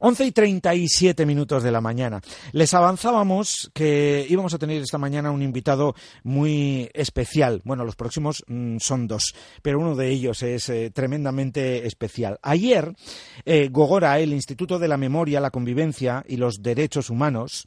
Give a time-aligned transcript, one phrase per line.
[0.00, 2.20] 11 y 37 minutos de la mañana.
[2.52, 7.60] Les avanzábamos que íbamos a tener esta mañana un invitado muy especial.
[7.64, 12.38] Bueno, los próximos mm, son dos, pero uno de ellos es eh, tremendamente especial.
[12.42, 12.94] Ayer,
[13.44, 17.66] eh, Gogora, el Instituto de la Memoria, la Convivencia y los Derechos Humanos,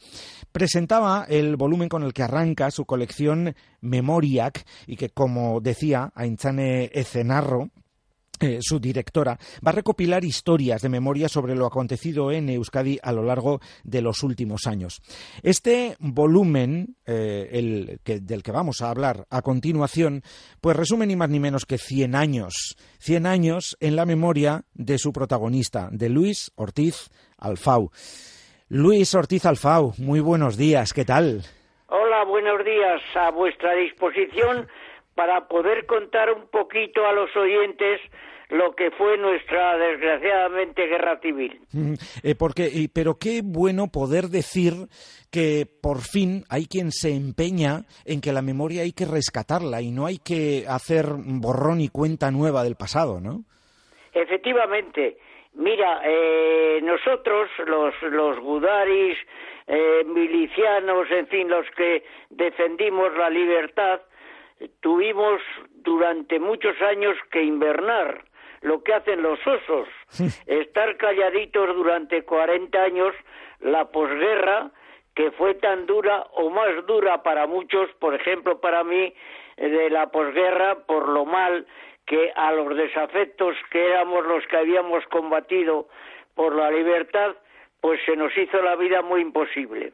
[0.53, 6.91] presentaba el volumen con el que arranca su colección Memoriac y que, como decía Ainchane
[6.93, 7.71] Ecenarro,
[8.41, 13.11] eh, su directora, va a recopilar historias de memoria sobre lo acontecido en Euskadi a
[13.11, 15.01] lo largo de los últimos años.
[15.43, 20.23] Este volumen, eh, el del que vamos a hablar a continuación,
[20.59, 24.97] pues resume ni más ni menos que 100 años, 100 años en la memoria de
[24.97, 27.91] su protagonista, de Luis Ortiz Alfau.
[28.69, 31.43] Luis Ortiz Alfau, muy buenos días, ¿qué tal?
[31.87, 34.67] Hola, buenos días, a vuestra disposición
[35.15, 37.99] para poder contar un poquito a los oyentes
[38.49, 41.61] lo que fue nuestra desgraciadamente guerra civil.
[42.21, 44.73] Eh, porque, pero qué bueno poder decir
[45.31, 49.91] que por fin hay quien se empeña en que la memoria hay que rescatarla y
[49.91, 53.45] no hay que hacer borrón y cuenta nueva del pasado, ¿no?
[54.13, 55.17] Efectivamente.
[55.53, 59.17] Mira, eh, nosotros, los, los gudaris,
[59.67, 64.01] eh, milicianos, en fin, los que defendimos la libertad,
[64.81, 65.41] tuvimos
[65.75, 68.23] durante muchos años que invernar
[68.61, 69.87] lo que hacen los osos,
[70.45, 73.15] estar calladitos durante 40 años,
[73.59, 74.71] la posguerra,
[75.15, 79.13] que fue tan dura o más dura para muchos, por ejemplo para mí,
[79.57, 81.65] de la posguerra, por lo mal
[82.05, 85.87] que a los desafectos que éramos los que habíamos combatido
[86.35, 87.35] por la libertad,
[87.79, 89.93] pues se nos hizo la vida muy imposible.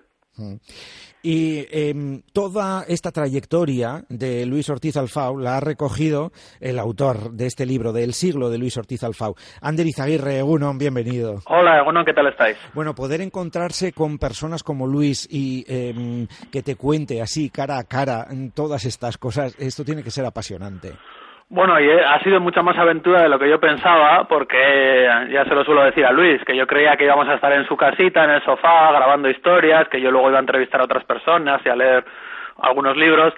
[1.24, 7.48] Y em, toda esta trayectoria de Luis Ortiz Alfau la ha recogido el autor de
[7.48, 9.36] este libro, del siglo de Luis Ortiz Alfau.
[9.62, 11.42] Ander Izaguirre, Egunon, bienvenido.
[11.48, 12.58] Hola, Egunon, ¿qué tal estáis?
[12.74, 17.84] Bueno, poder encontrarse con personas como Luis y em, que te cuente así, cara a
[17.84, 20.94] cara, todas estas cosas, esto tiene que ser apasionante.
[21.50, 25.56] Bueno, y ha sido mucha más aventura de lo que yo pensaba, porque ya se
[25.56, 28.26] lo suelo decir a Luis, que yo creía que íbamos a estar en su casita,
[28.26, 31.70] en el sofá, grabando historias, que yo luego iba a entrevistar a otras personas y
[31.70, 32.04] a leer
[32.62, 33.34] algunos libros,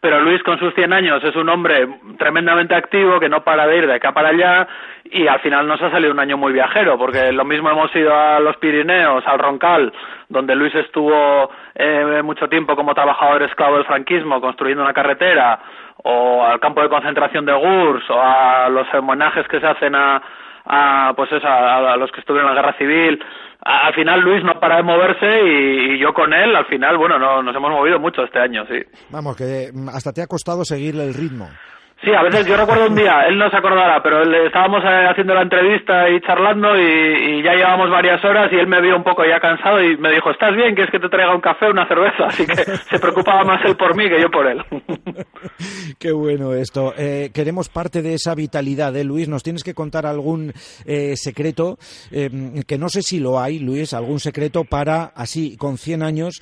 [0.00, 1.88] pero Luis con sus 100 años es un hombre
[2.18, 4.68] tremendamente activo que no para de ir de acá para allá
[5.04, 8.14] y al final nos ha salido un año muy viajero porque lo mismo hemos ido
[8.14, 9.92] a los Pirineos, al Roncal,
[10.28, 15.58] donde Luis estuvo eh, mucho tiempo como trabajador esclavo del franquismo construyendo una carretera
[16.04, 20.22] o al campo de concentración de Gurs o a los homenajes que se hacen a,
[20.64, 23.18] a pues eso, a, los que estuvieron en la guerra civil.
[23.62, 27.42] al final Luis no para de moverse y, yo con él, al final, bueno, no,
[27.42, 28.82] nos hemos movido mucho este año, sí.
[29.10, 31.48] Vamos, que hasta te ha costado seguirle el ritmo.
[32.02, 35.34] Sí, a veces yo recuerdo un día, él no se acordará, pero estábamos eh, haciendo
[35.34, 39.24] la entrevista y charlando y, ya llevábamos varias horas y él me vio un poco
[39.24, 40.74] ya cansado y me dijo, ¿estás bien?
[40.74, 42.26] ¿Quieres que te traiga un café una cerveza?
[42.26, 44.62] Así que se preocupaba más él por mí que yo por él.
[45.98, 46.94] Qué bueno esto.
[46.96, 49.28] Eh, queremos parte de esa vitalidad, ¿eh, Luis?
[49.28, 50.52] ¿Nos tienes que contar algún
[50.84, 51.78] eh, secreto?
[52.10, 56.40] que no sé si lo hay, Luis, algún secreto para, así, con 100 años,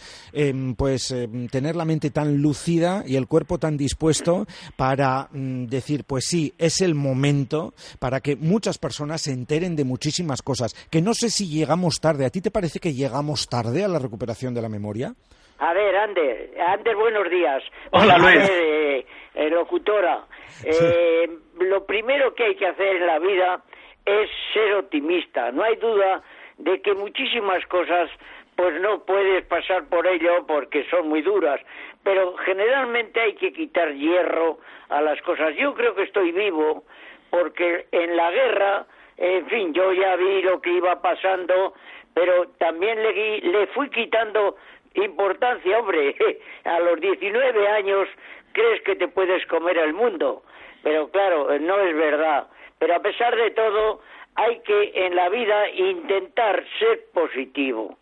[0.76, 1.14] pues
[1.50, 4.46] tener la mente tan lucida y el cuerpo tan dispuesto
[4.76, 9.84] para Mm, decir, pues sí, es el momento para que muchas personas se enteren de
[9.84, 12.26] muchísimas cosas, que no sé si llegamos tarde.
[12.26, 15.14] ¿A ti te parece que llegamos tarde a la recuperación de la memoria?
[15.58, 17.62] A ver, Ander, Ander, buenos días.
[17.90, 18.48] Hola, Luis.
[18.50, 20.26] Eh, eh, locutora,
[20.64, 21.28] eh,
[21.60, 23.62] lo primero que hay que hacer en la vida
[24.04, 25.50] es ser optimista.
[25.52, 26.22] No hay duda
[26.58, 28.10] de que muchísimas cosas
[28.56, 31.60] pues no puedes pasar por ello porque son muy duras,
[32.02, 34.58] pero generalmente hay que quitar hierro
[34.88, 35.54] a las cosas.
[35.56, 36.84] Yo creo que estoy vivo
[37.30, 38.86] porque en la guerra,
[39.18, 41.74] en fin, yo ya vi lo que iba pasando,
[42.14, 44.56] pero también le, le fui quitando
[44.94, 46.16] importancia, hombre,
[46.64, 48.08] a los 19 años
[48.52, 50.44] crees que te puedes comer el mundo,
[50.82, 52.46] pero claro, no es verdad.
[52.78, 54.00] Pero a pesar de todo,
[54.34, 57.98] hay que en la vida intentar ser positivo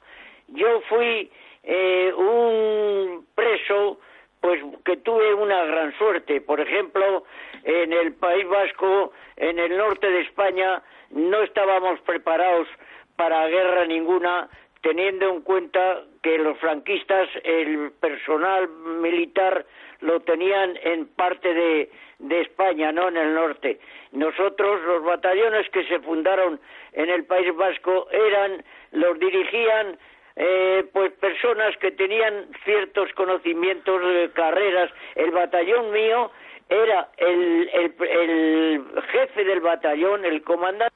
[0.55, 1.31] yo fui
[1.63, 3.99] eh, un preso
[4.41, 6.41] pues que tuve una gran suerte.
[6.43, 7.25] Por ejemplo,
[7.63, 12.69] en el País Vasco, en el norte de España, no estábamos preparados
[13.17, 14.51] para guerra ninguna,
[14.83, 19.65] teniendo en cuenta que los franquistas, el personal militar
[20.01, 23.81] lo tenían en parte de, de España, no en el norte.
[24.13, 26.61] Nosotros, los batallones que se fundaron
[26.93, 28.63] en el País Vasco, eran,
[28.93, 29.99] los dirigían
[30.37, 34.91] eh, pues personas que tenían ciertos conocimientos de carreras.
[35.15, 36.31] El batallón mío
[36.69, 40.95] era el, el, jefe del batallón, el comandante,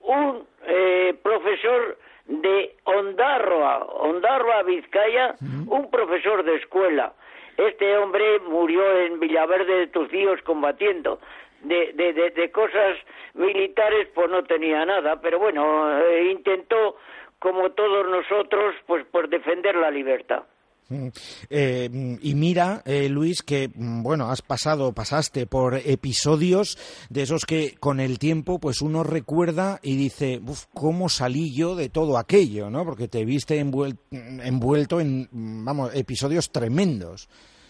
[0.00, 7.12] un eh, profesor de Ondarroa, Ondarroa Vizcaya, un profesor de escuela.
[7.56, 11.20] Este hombre murió en Villaverde de Tucíos combatiendo.
[11.62, 12.96] De, de, de, cosas
[13.34, 16.96] militares pues no tenía nada, pero bueno, eh, intentó,
[17.40, 20.44] como todos nosotros, pues por defender la libertad.
[20.90, 21.08] Mm.
[21.48, 21.88] Eh,
[22.20, 26.76] y mira, eh, Luis, que mm, bueno, has pasado, pasaste por episodios
[27.08, 31.76] de esos que con el tiempo, pues uno recuerda y dice, Uf, ¿cómo salí yo
[31.76, 32.70] de todo aquello?
[32.70, 32.84] ¿no?
[32.84, 37.28] Porque te viste envuelto en, vamos, episodios tremendos.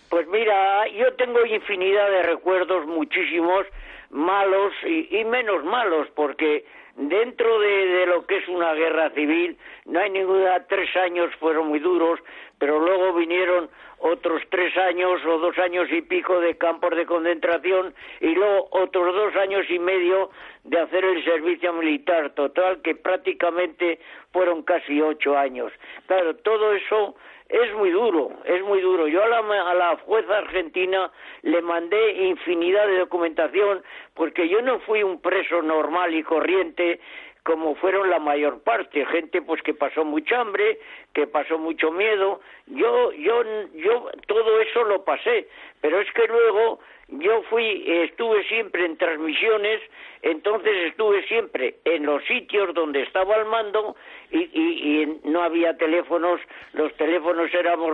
[0.09, 3.67] Pues mira, yo tengo infinidad de recuerdos, muchísimos
[4.11, 6.65] malos y menos malos, porque
[6.97, 9.57] dentro de, lo que es una guerra civil,
[9.87, 12.21] no hay ninguna, tres años fueron muy duros,
[12.59, 17.95] pero luego vinieron otros tres años o dos años y pico de campos de concentración
[18.21, 20.31] y luego otros dos años y medio
[20.65, 24.01] de hacer el servicio militar total, que prácticamente
[24.33, 25.73] fueron casi ocho años.
[26.07, 27.15] Claro, todo eso
[27.51, 29.09] es muy duro, es muy duro.
[29.09, 31.11] Yo a la, a la jueza argentina
[31.43, 33.83] le mandé infinidad de documentación
[34.15, 37.01] porque yo no fui un preso normal y corriente
[37.43, 40.79] como fueron la mayor parte, gente pues que pasó mucha hambre,
[41.15, 42.41] que pasó mucho miedo.
[42.67, 43.43] Yo yo
[43.75, 45.49] yo todo eso lo pasé,
[45.81, 46.81] pero es que luego
[47.13, 49.81] yo fui, estuve siempre en transmisiones,
[50.23, 53.97] entonces estuve siempre en los sitios donde estaba el mando
[54.31, 56.41] y, y, no había teléfonos,
[56.73, 57.93] los teléfonos éramos,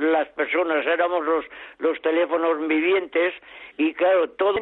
[0.00, 1.44] las personas éramos los,
[1.78, 3.34] los teléfonos vivientes
[3.78, 4.58] y claro, todo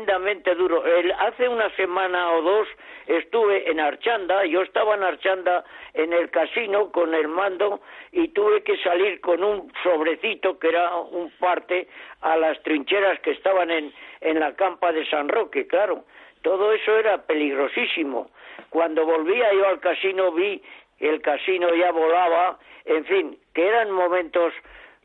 [0.56, 0.84] duro.
[0.84, 2.68] El, hace una semana o dos
[3.06, 5.64] estuve en Archanda, yo estaba en Archanda
[5.94, 7.80] en el casino con el mando
[8.12, 11.86] y tuve que salir con un sobrecito que era un parte
[12.22, 16.04] a las trincheras que estaban en, en la campa de San Roque, claro.
[16.42, 18.30] Todo eso era peligrosísimo.
[18.70, 20.62] Cuando volvía yo al casino vi
[21.00, 24.52] el casino ya volaba, en fin, que eran momentos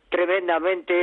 [0.09, 0.94] tremendamente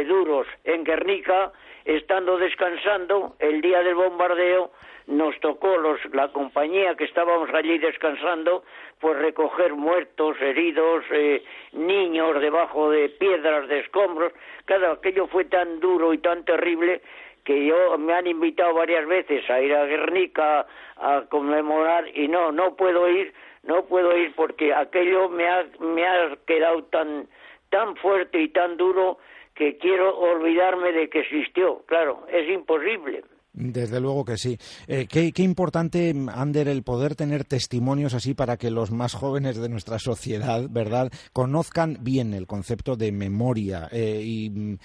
[0.00, 0.46] eh, duros.
[0.64, 1.52] En Guernica,
[1.84, 4.70] estando descansando, el día del bombardeo,
[5.06, 8.62] nos tocó los, la compañía que estábamos allí descansando,
[9.00, 11.42] pues recoger muertos, heridos, eh,
[11.72, 14.32] niños debajo de piedras, de escombros.
[14.66, 17.02] Claro, aquello fue tan duro y tan terrible
[17.44, 20.66] que yo me han invitado varias veces a ir a Guernica
[20.96, 23.32] a conmemorar y no, no puedo ir,
[23.64, 27.26] no puedo ir porque aquello me ha, me ha quedado tan,
[27.70, 29.18] tan fuerte y tan duro
[29.60, 31.82] que quiero olvidarme de que existió.
[31.86, 33.22] Claro, es imposible.
[33.52, 34.56] Desde luego que sí.
[34.88, 39.68] Eh, qué, importante, Ander, el poder tener testimonios así para que los más jóvenes de
[39.68, 44.78] nuestra sociedad, ¿verdad?, conozcan bien el concepto de memoria eh, y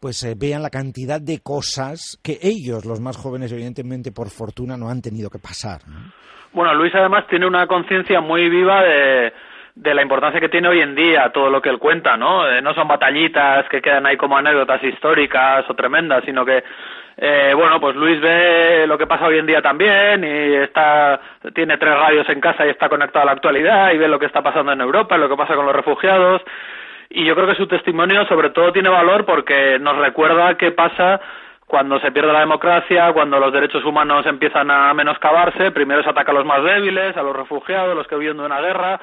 [0.00, 4.78] pues eh, vean la cantidad de cosas que ellos, los más jóvenes, evidentemente por fortuna,
[4.78, 5.82] no han tenido que pasar.
[6.54, 9.32] Bueno, Luis además tiene una conciencia muy viva de
[9.74, 12.60] de la importancia que tiene hoy en día todo lo que él cuenta, ¿no?
[12.60, 16.62] no son batallitas que quedan ahí como anécdotas históricas o tremendas, sino que
[17.16, 21.20] eh, bueno, pues Luis ve lo que pasa hoy en día también y está,
[21.54, 24.26] tiene tres radios en casa y está conectado a la actualidad y ve lo que
[24.26, 26.42] está pasando en Europa, lo que pasa con los refugiados.
[27.10, 31.20] Y yo creo que su testimonio sobre todo tiene valor porque nos recuerda qué pasa
[31.66, 36.32] cuando se pierde la democracia, cuando los derechos humanos empiezan a menoscabarse, primero se ataca
[36.32, 39.00] a los más débiles, a los refugiados, los que viven de una guerra,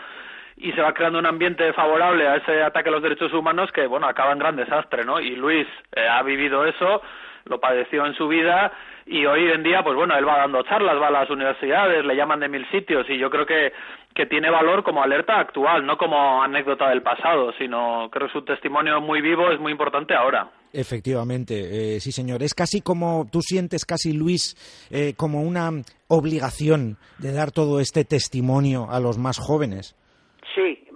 [0.61, 3.87] y se va creando un ambiente favorable a ese ataque a los derechos humanos que,
[3.87, 5.19] bueno, acaba en gran desastre, ¿no?
[5.19, 7.01] Y Luis eh, ha vivido eso,
[7.45, 8.71] lo padeció en su vida
[9.07, 12.15] y hoy en día, pues bueno, él va dando charlas, va a las universidades, le
[12.15, 13.73] llaman de mil sitios y yo creo que,
[14.13, 18.43] que tiene valor como alerta actual, no como anécdota del pasado, sino creo que su
[18.43, 20.47] testimonio muy vivo es muy importante ahora.
[20.73, 22.43] Efectivamente, eh, sí señor.
[22.43, 24.55] Es casi como, tú sientes casi, Luis,
[24.91, 25.71] eh, como una
[26.07, 29.95] obligación de dar todo este testimonio a los más jóvenes.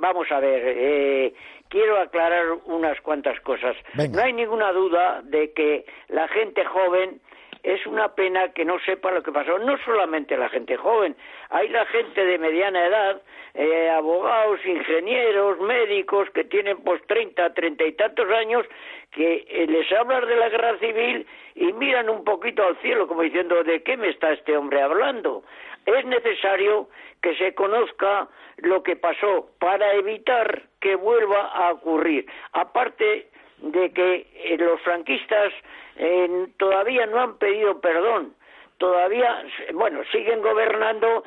[0.05, 0.61] Vamos a ver.
[0.65, 1.33] Eh,
[1.67, 3.75] quiero aclarar unas cuantas cosas.
[3.95, 7.19] No hay ninguna duda de que la gente joven
[7.63, 9.57] es una pena que no sepa lo que pasó.
[9.57, 11.15] No solamente la gente joven,
[11.49, 13.21] hay la gente de mediana edad,
[13.55, 18.63] eh, abogados, ingenieros, médicos que tienen pues treinta, treinta y tantos años
[19.09, 23.23] que eh, les hablan de la guerra civil y miran un poquito al cielo como
[23.23, 25.43] diciendo de qué me está este hombre hablando.
[25.85, 26.89] Es necesario
[27.21, 28.27] que se conozca
[28.57, 32.25] lo que pasó para evitar que vuelva a ocurrir.
[32.53, 33.27] Aparte
[33.59, 35.53] de que eh, los franquistas
[35.97, 38.35] eh, todavía no han pedido perdón,
[38.77, 41.23] todavía, bueno, siguen gobernando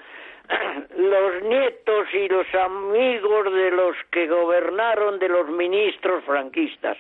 [0.97, 6.97] los nietos y los amigos de los que gobernaron de los ministros franquistas.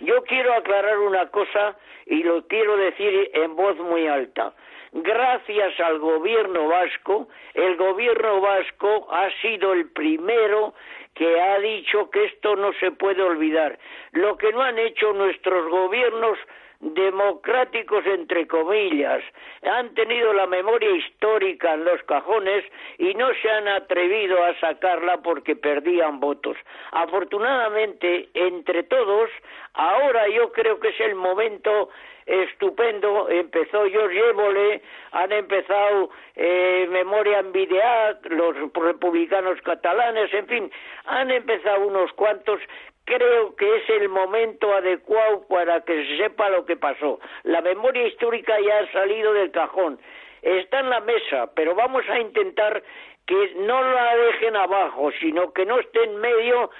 [0.00, 4.52] Yo quiero aclarar una cosa y lo quiero decir en voz muy alta.
[4.96, 10.72] Gracias al gobierno vasco, el gobierno vasco ha sido el primero
[11.14, 13.76] que ha dicho que esto no se puede olvidar.
[14.12, 16.38] Lo que no han hecho nuestros gobiernos
[16.80, 19.22] democráticos entre comillas,
[19.62, 22.64] han tenido la memoria histórica en los cajones
[22.98, 26.56] y no se han atrevido a sacarla porque perdían votos.
[26.92, 29.30] Afortunadamente, entre todos,
[29.74, 31.88] ahora yo creo que es el momento
[32.26, 40.72] estupendo, empezó George Évole, han empezado eh, Memoria en los republicanos catalanes, en fin,
[41.04, 42.60] han empezado unos cuantos
[43.04, 47.20] creo que es el momento adecuado para que se sepa lo que pasó.
[47.42, 49.98] La memoria histórica ya ha salido del cajón.
[50.42, 52.82] Está en la mesa, pero vamos a intentar
[53.26, 56.70] que no la dejen abajo, sino que no esté en medio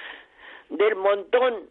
[0.68, 1.70] del montón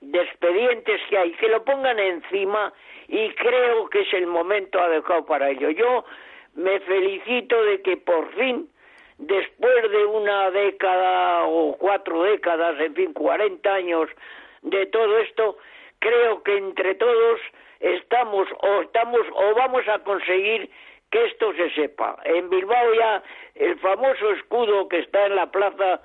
[0.00, 2.72] de expedientes que hay, que lo pongan encima
[3.08, 5.70] y creo que es el momento adecuado para ello.
[5.70, 6.04] Yo
[6.54, 8.68] me felicito de que por fin
[9.26, 14.08] después de una década o cuatro décadas, en fin, cuarenta años
[14.62, 15.58] de todo esto,
[15.98, 17.40] creo que entre todos
[17.80, 20.70] estamos o estamos o vamos a conseguir
[21.10, 22.16] que esto se sepa.
[22.24, 23.22] En Bilbao ya
[23.54, 26.00] el famoso escudo que está en la plaza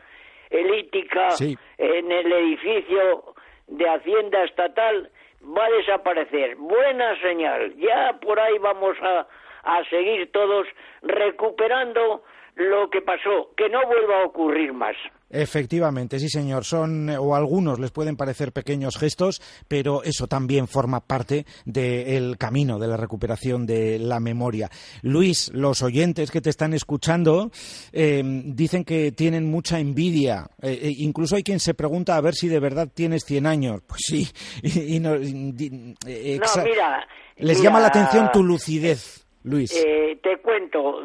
[0.49, 1.29] elítica,
[1.77, 3.33] en el edificio
[3.67, 5.09] de Hacienda Estatal,
[5.43, 6.55] va a desaparecer.
[6.57, 7.75] Buena señal.
[7.77, 9.27] Ya por ahí vamos a,
[9.63, 10.67] a seguir todos
[11.01, 12.23] recuperando
[12.55, 14.95] lo que pasó, que no vuelva a ocurrir más.
[15.29, 16.65] Efectivamente, sí, señor.
[16.65, 22.79] Son, o algunos les pueden parecer pequeños gestos, pero eso también forma parte del camino
[22.79, 24.69] de la recuperación de la memoria.
[25.03, 27.51] Luis, los oyentes que te están escuchando
[27.93, 30.47] eh, dicen que tienen mucha envidia.
[30.61, 33.81] Eh, eh, incluso hay quien se pregunta a ver si de verdad tienes 100 años.
[33.87, 34.27] Pues sí.
[34.89, 39.28] Y, no, mira, les llama la atención tu lucidez.
[39.43, 39.71] Luis.
[39.85, 41.01] Eh, te cuento,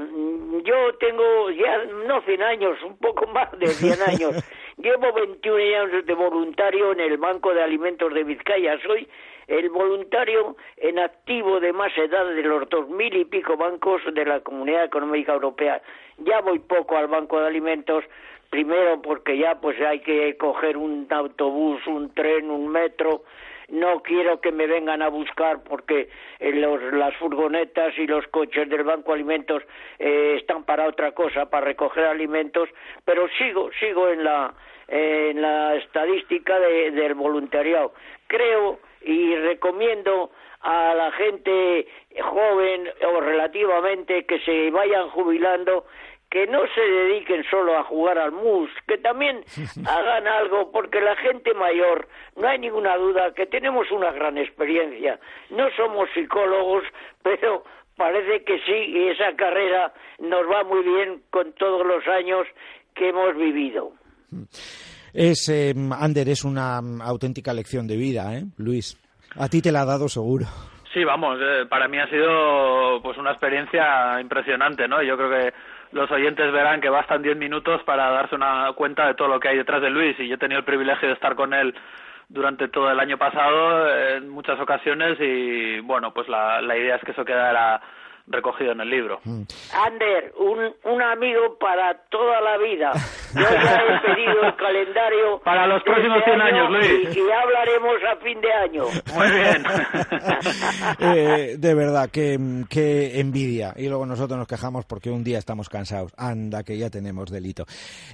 [0.64, 4.44] yo tengo ya no 100 años, un poco más de 100 años.
[4.76, 8.76] Llevo 21 años de voluntario en el Banco de Alimentos de Vizcaya.
[8.84, 9.08] Soy
[9.46, 14.24] el voluntario en activo de más edad de los dos mil y pico bancos de
[14.24, 15.80] la Comunidad Económica Europea.
[16.18, 18.04] Ya voy poco al Banco de Alimentos,
[18.50, 23.22] primero porque ya pues hay que coger un autobús, un tren, un metro
[23.68, 26.08] no quiero que me vengan a buscar porque
[26.40, 29.62] eh, las furgonetas y los coches del Banco Alimentos
[29.98, 32.68] eh, están para otra cosa, para recoger alimentos,
[33.04, 34.54] pero sigo, sigo en la,
[34.88, 37.92] en la estadística del voluntariado.
[38.26, 40.30] Creo y recomiendo
[40.62, 41.86] a la gente
[42.20, 45.84] joven o relativamente que se vayan jubilando
[46.34, 49.44] que no se dediquen solo a jugar al mus, que también
[49.86, 55.20] hagan algo, porque la gente mayor, no hay ninguna duda que tenemos una gran experiencia.
[55.50, 56.82] No somos psicólogos,
[57.22, 57.62] pero
[57.96, 62.48] parece que sí, y esa carrera nos va muy bien con todos los años
[62.96, 63.92] que hemos vivido.
[65.12, 69.00] Es, eh, Ander, es una auténtica lección de vida, ¿eh, Luis?
[69.38, 70.46] A ti te la ha dado seguro.
[70.92, 75.00] Sí, vamos, eh, para mí ha sido pues una experiencia impresionante, ¿no?
[75.00, 75.52] Yo creo que
[75.94, 79.48] los oyentes verán que bastan diez minutos para darse una cuenta de todo lo que
[79.48, 81.74] hay detrás de Luis y yo he tenido el privilegio de estar con él
[82.28, 87.04] durante todo el año pasado en muchas ocasiones y bueno pues la, la idea es
[87.04, 87.80] que eso quedara
[88.26, 89.20] recogido en el libro.
[89.24, 89.42] Mm.
[89.74, 92.92] Ander, un, un amigo para toda la vida.
[93.34, 95.40] Yo ya he pedido el calendario.
[95.44, 97.16] Para los próximos 100 años, Luis.
[97.16, 98.84] Y, hablaremos a fin de año.
[99.14, 99.64] Muy bien.
[101.00, 102.38] Eh, de verdad, qué,
[102.68, 103.74] qué envidia.
[103.76, 106.12] Y luego nosotros nos quejamos porque un día estamos cansados.
[106.16, 107.64] Anda, que ya tenemos delito.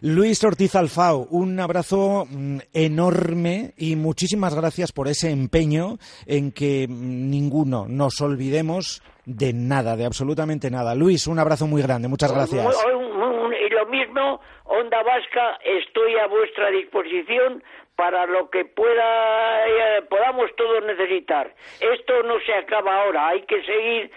[0.00, 6.86] Luis Ortiz Alfao, un abrazo mm, enorme y muchísimas gracias por ese empeño en que
[6.88, 10.94] mm, ninguno nos olvidemos de nada, de absolutamente nada.
[10.94, 12.66] Luis, un abrazo muy grande, muchas gracias.
[12.66, 17.62] Y lo mismo, Onda Vasca, estoy a vuestra disposición
[17.96, 21.52] para lo que pueda eh, podamos todos necesitar.
[21.80, 24.10] Esto no se acaba ahora, hay que seguir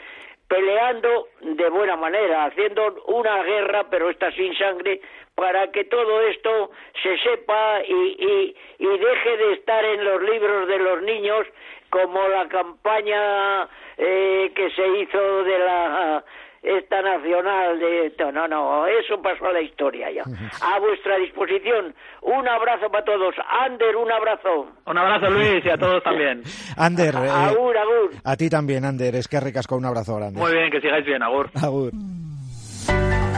[0.48, 5.02] peleando de buena manera, haciendo una guerra, pero esta sin sangre,
[5.36, 6.72] para que todo esto
[7.02, 11.48] se sepa y, y deje de estar en los libros de los niños
[11.90, 16.24] como la campaña eh, que se hizo de la
[16.64, 18.14] esta nacional de...
[18.34, 20.24] No, no, eso pasó a la historia ya.
[20.62, 21.94] A vuestra disposición.
[22.22, 23.36] Un abrazo para todos.
[23.66, 24.68] Ander, un abrazo.
[24.86, 26.42] Un abrazo, Luis, y a todos también.
[26.78, 28.12] Ander, eh, agur, agur.
[28.24, 29.14] a ti también, Ander.
[29.16, 30.40] Es que ricasco, un abrazo grande.
[30.40, 31.50] Muy bien, que sigáis bien, agur.
[31.62, 31.92] Agur.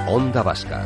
[0.08, 0.86] Onda Vasca,